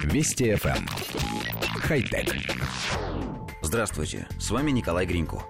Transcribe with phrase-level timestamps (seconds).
[0.00, 0.76] Вести FM.
[0.76, 0.86] Эм.
[1.80, 2.34] Хай-тек.
[3.60, 5.42] Здравствуйте, с вами Николай Гринько.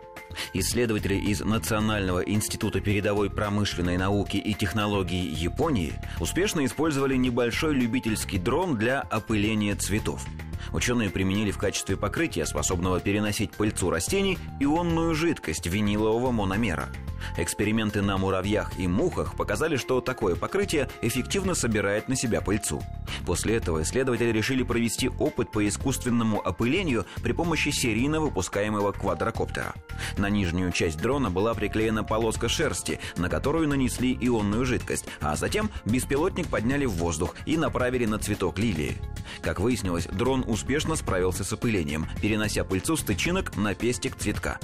[0.52, 8.76] Исследователи из Национального института передовой промышленной науки и технологий Японии успешно использовали небольшой любительский дрон
[8.76, 10.24] для опыления цветов.
[10.72, 16.88] Ученые применили в качестве покрытия, способного переносить пыльцу растений, ионную жидкость винилового мономера–
[17.36, 22.82] Эксперименты на муравьях и мухах показали, что такое покрытие эффективно собирает на себя пыльцу.
[23.26, 29.74] После этого исследователи решили провести опыт по искусственному опылению при помощи серийно выпускаемого квадрокоптера.
[30.18, 35.70] На нижнюю часть дрона была приклеена полоска шерсти, на которую нанесли ионную жидкость, а затем
[35.84, 38.96] беспилотник подняли в воздух и направили на цветок лилии.
[39.40, 44.58] Как выяснилось, дрон успешно справился с опылением, перенося пыльцу с тычинок на пестик цветка.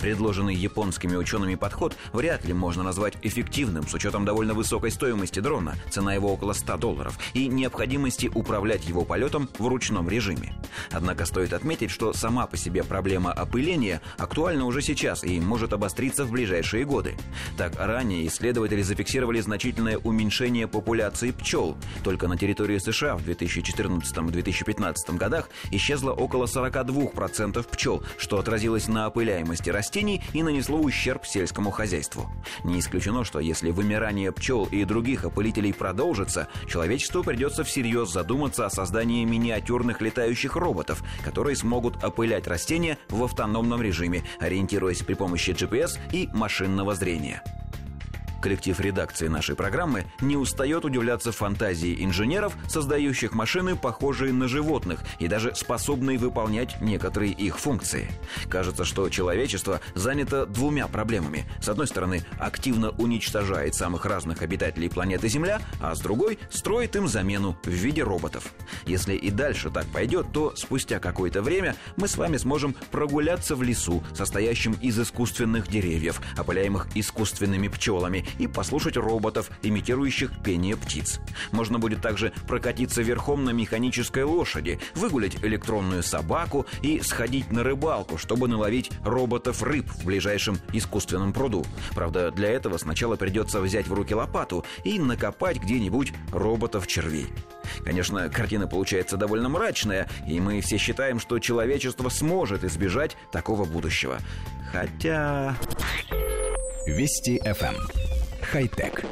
[0.00, 5.76] Предложенный японскими учеными подход вряд ли можно назвать эффективным с учетом довольно высокой стоимости дрона,
[5.90, 10.54] цена его около 100 долларов, и необходимости управлять его полетом в ручном режиме.
[10.90, 16.24] Однако стоит отметить, что сама по себе проблема опыления актуальна уже сейчас и может обостриться
[16.24, 17.16] в ближайшие годы.
[17.56, 21.76] Так, ранее исследователи зафиксировали значительное уменьшение популяции пчел.
[22.04, 29.65] Только на территории США в 2014-2015 годах исчезло около 42% пчел, что отразилось на опыляемости
[29.66, 32.30] плодородности растений и нанесло ущерб сельскому хозяйству.
[32.64, 38.70] Не исключено, что если вымирание пчел и других опылителей продолжится, человечеству придется всерьез задуматься о
[38.70, 45.98] создании миниатюрных летающих роботов, которые смогут опылять растения в автономном режиме, ориентируясь при помощи GPS
[46.12, 47.42] и машинного зрения.
[48.46, 55.26] Коллектив редакции нашей программы не устает удивляться фантазии инженеров, создающих машины, похожие на животных и
[55.26, 58.08] даже способные выполнять некоторые их функции.
[58.48, 61.44] Кажется, что человечество занято двумя проблемами.
[61.60, 67.08] С одной стороны, активно уничтожает самых разных обитателей планеты Земля, а с другой строит им
[67.08, 68.52] замену в виде роботов.
[68.86, 73.64] Если и дальше так пойдет, то спустя какое-то время мы с вами сможем прогуляться в
[73.64, 81.20] лесу, состоящем из искусственных деревьев, опыляемых искусственными пчелами, и послушать роботов, имитирующих пение птиц.
[81.52, 88.18] Можно будет также прокатиться верхом на механической лошади, выгулять электронную собаку и сходить на рыбалку,
[88.18, 91.64] чтобы наловить роботов-рыб в ближайшем искусственном пруду.
[91.94, 97.26] Правда, для этого сначала придется взять в руки лопату и накопать где-нибудь роботов-червей.
[97.84, 104.18] Конечно, картина получается довольно мрачная, и мы все считаем, что человечество сможет избежать такого будущего.
[104.72, 105.56] Хотя...
[106.86, 108.15] Вести FM
[108.50, 109.04] хай-тек.